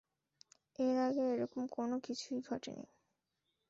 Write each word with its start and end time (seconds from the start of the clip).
এর 0.79 0.95
আগে 1.07 1.23
এরকম 1.33 1.61
কোনও 1.71 1.97
কিছুই 1.99 2.39
ঘটেনি। 2.41 2.85